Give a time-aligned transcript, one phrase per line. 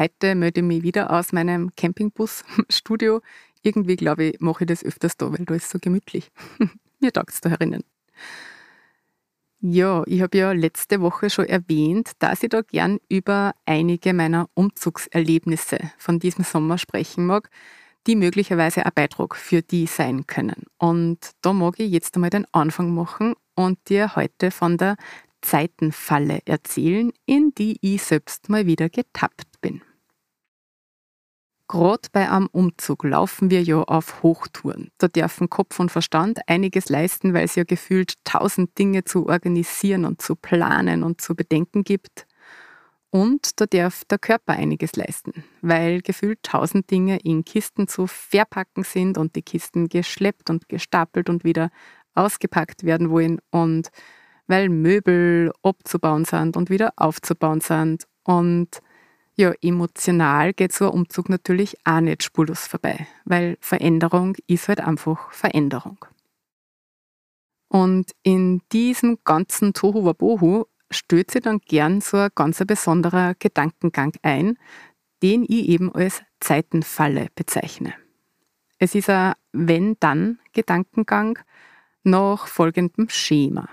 [0.00, 3.20] Heute melde ich mich wieder aus meinem Campingbus-Studio.
[3.60, 6.30] Irgendwie glaube ich, mache ich das öfters da, weil da ist so gemütlich.
[7.00, 7.84] Mir taugt es da herinnen.
[9.60, 14.48] Ja, ich habe ja letzte Woche schon erwähnt, dass ich da gern über einige meiner
[14.54, 17.50] Umzugserlebnisse von diesem Sommer sprechen mag,
[18.06, 20.64] die möglicherweise ein Beitrag für die sein können.
[20.78, 24.96] Und da mag ich jetzt einmal den Anfang machen und dir heute von der
[25.42, 29.82] Zeitenfalle erzählen, in die ich selbst mal wieder getappt bin.
[31.70, 34.90] Gerade bei einem Umzug laufen wir ja auf Hochtouren.
[34.98, 40.04] Da dürfen Kopf und Verstand einiges leisten, weil es ja gefühlt tausend Dinge zu organisieren
[40.04, 42.26] und zu planen und zu bedenken gibt.
[43.10, 48.82] Und da darf der Körper einiges leisten, weil gefühlt tausend Dinge in Kisten zu verpacken
[48.82, 51.70] sind und die Kisten geschleppt und gestapelt und wieder
[52.16, 53.90] ausgepackt werden wollen und
[54.48, 58.80] weil Möbel abzubauen sind und wieder aufzubauen sind und
[59.40, 64.80] ja, emotional geht so ein Umzug natürlich auch nicht spurlos vorbei, weil Veränderung ist halt
[64.80, 66.04] einfach Veränderung.
[67.68, 74.58] Und in diesem ganzen Tohuwabohu stößt sich dann gern so ein ganz besonderer Gedankengang ein,
[75.22, 77.94] den ich eben als Zeitenfalle bezeichne.
[78.78, 81.38] Es ist ein Wenn-Dann-Gedankengang
[82.02, 83.68] nach folgendem Schema.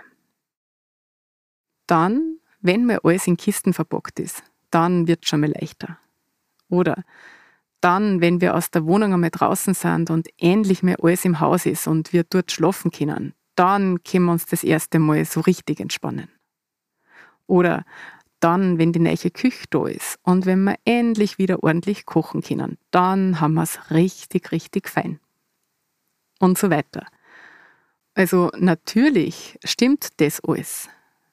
[1.88, 5.98] Dann, wenn mir alles in Kisten verpackt ist, dann wird es schon mal leichter.
[6.70, 7.04] Oder
[7.82, 11.66] dann, wenn wir aus der Wohnung einmal draußen sind und endlich mehr alles im Haus
[11.66, 15.80] ist und wir dort schlafen können, dann können wir uns das erste Mal so richtig
[15.80, 16.30] entspannen.
[17.46, 17.86] Oder
[18.40, 22.78] dann, wenn die neue Küche da ist und wenn wir endlich wieder ordentlich kochen können,
[22.92, 25.20] dann haben wir es richtig, richtig fein.
[26.40, 27.08] Und so weiter.
[28.14, 30.90] Also natürlich stimmt das alles.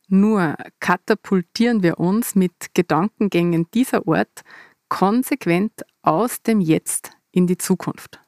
[0.09, 4.43] Nur katapultieren wir uns mit Gedankengängen dieser Art
[4.89, 5.73] konsequent
[6.03, 8.21] aus dem Jetzt in die Zukunft.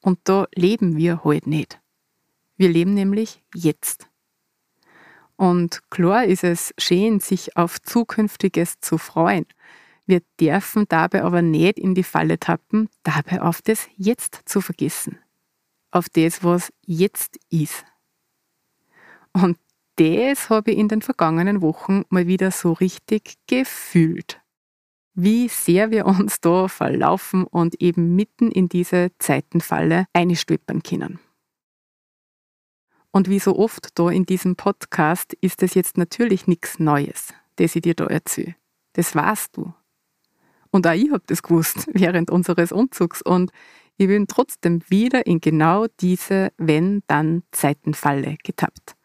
[0.00, 1.80] Und da leben wir halt nicht.
[2.56, 4.08] Wir leben nämlich jetzt.
[5.36, 9.46] Und klar ist es schön, sich auf Zukünftiges zu freuen.
[10.06, 15.18] Wir dürfen dabei aber nicht in die Falle tappen, dabei auf das Jetzt zu vergessen.
[15.90, 17.84] Auf das, was jetzt ist.
[19.32, 19.56] Und
[20.00, 24.40] das habe ich in den vergangenen Wochen mal wieder so richtig gefühlt.
[25.12, 31.18] Wie sehr wir uns da verlaufen und eben mitten in diese Zeitenfalle einstolpern können.
[33.10, 37.76] Und wie so oft da in diesem Podcast ist es jetzt natürlich nichts Neues, das
[37.76, 38.56] ich dir da erzähle.
[38.94, 39.74] Das weißt du.
[40.70, 43.50] Und auch ich habe das gewusst während unseres Umzugs und
[43.98, 48.96] ich bin trotzdem wieder in genau diese Wenn-Dann-Zeitenfalle getappt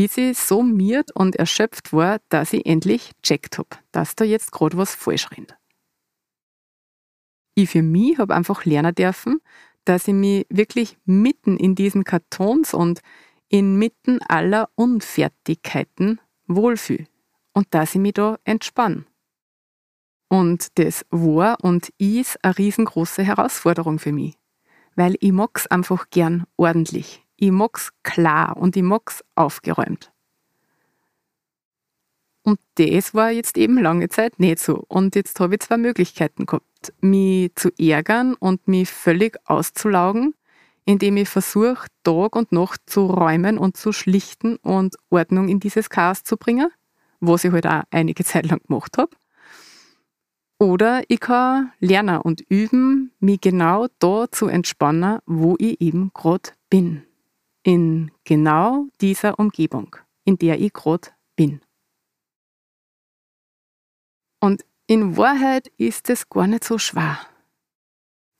[0.00, 4.50] bis ich so miert und erschöpft war, dass ich endlich checkt habe, dass da jetzt
[4.50, 5.58] gerade was falsch rennt.
[7.54, 9.42] Ich für mich habe einfach lernen dürfen,
[9.84, 13.02] dass ich mich wirklich mitten in diesen Kartons und
[13.50, 17.06] inmitten aller Unfertigkeiten wohlfühle
[17.52, 19.04] und dass ich mich da entspanne.
[20.30, 24.38] Und das war und ist eine riesengroße Herausforderung für mich,
[24.96, 30.12] weil ich mag's einfach gern ordentlich ich mag's klar und ich mag's aufgeräumt.
[32.42, 34.84] Und das war jetzt eben lange Zeit nicht so.
[34.88, 40.34] Und jetzt habe ich zwei Möglichkeiten gehabt, mich zu ärgern und mich völlig auszulaugen,
[40.84, 45.90] indem ich versuche, Tag und Nacht zu räumen und zu schlichten und Ordnung in dieses
[45.90, 46.70] Chaos zu bringen,
[47.20, 49.10] was ich halt auch einige Zeit lang gemacht habe.
[50.58, 56.50] Oder ich kann lernen und üben, mich genau da zu entspannen, wo ich eben gerade
[56.68, 57.02] bin
[57.62, 61.60] in genau dieser Umgebung, in der ich gerade bin.
[64.40, 67.18] Und in Wahrheit ist es gar nicht so schwer.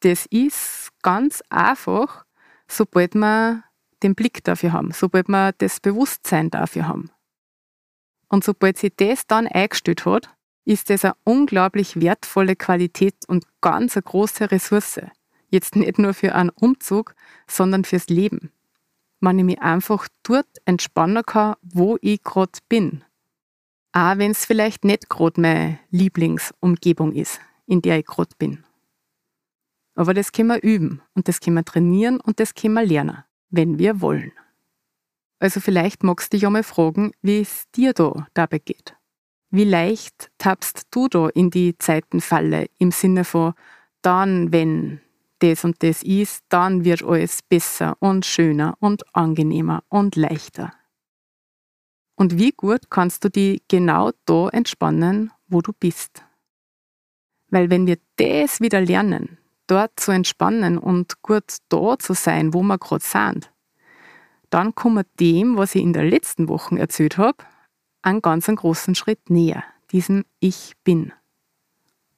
[0.00, 2.24] das ist ganz einfach,
[2.66, 3.64] sobald wir
[4.02, 7.10] den Blick dafür haben, sobald wir das Bewusstsein dafür haben.
[8.28, 10.34] Und sobald sich das dann eingestellt hat,
[10.64, 15.00] ist das eine unglaublich wertvolle Qualität und ganz eine große Ressource.
[15.48, 17.14] Jetzt nicht nur für einen Umzug,
[17.46, 18.50] sondern fürs Leben.
[19.20, 23.04] Wenn ich mich einfach dort entspannen kann, wo ich gerade bin.
[23.92, 28.64] Auch wenn es vielleicht nicht gerade meine Lieblingsumgebung ist, in der ich gerade bin.
[29.94, 33.24] Aber das können wir üben und das können wir trainieren und das können wir lernen,
[33.50, 34.32] wenn wir wollen.
[35.40, 38.94] Also vielleicht magst du dich einmal fragen, wie es dir da dabei geht.
[39.50, 43.54] Wie leicht tappst du da in die Zeitenfalle im Sinne von
[44.00, 45.00] dann, wenn
[45.42, 50.72] das und das ist, dann wird alles besser und schöner und angenehmer und leichter.
[52.14, 56.22] Und wie gut kannst du dich genau da entspannen, wo du bist?
[57.48, 62.62] Weil wenn wir das wieder lernen, dort zu entspannen und gut da zu sein, wo
[62.62, 63.50] wir gerade sind,
[64.50, 67.44] dann kommen wir dem, was ich in der letzten Woche erzählt habe,
[68.02, 71.12] einen ganz großen Schritt näher, diesem Ich bin.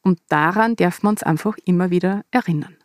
[0.03, 2.77] Und daran dürfen wir uns einfach immer wieder erinnern.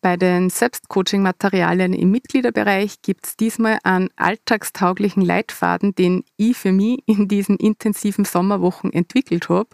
[0.00, 7.02] Bei den Selbstcoaching-Materialien im Mitgliederbereich gibt es diesmal einen alltagstauglichen Leitfaden, den ich für mich
[7.06, 9.70] in diesen intensiven Sommerwochen entwickelt habe,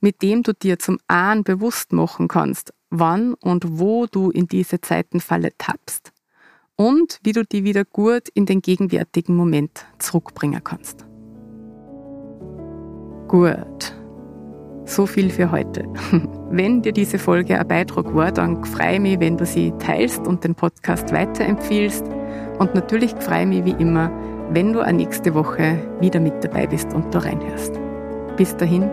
[0.00, 4.80] mit dem du dir zum einen bewusst machen kannst, wann und wo du in diese
[4.80, 6.12] Zeitenfalle tappst
[6.76, 11.06] und wie du die wieder gut in den gegenwärtigen Moment zurückbringen kannst.
[13.28, 13.91] Gut.
[14.84, 15.84] So viel für heute.
[16.50, 20.26] Wenn dir diese Folge ein Beitrag war, dann freue ich mich, wenn du sie teilst
[20.26, 22.04] und den Podcast weiterempfiehlst.
[22.58, 24.10] Und natürlich freue ich mich wie immer,
[24.50, 27.72] wenn du nächste Woche wieder mit dabei bist und da reinhörst.
[28.36, 28.90] Bis dahin,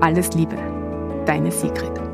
[0.00, 0.56] alles Liebe,
[1.26, 2.13] deine Sigrid.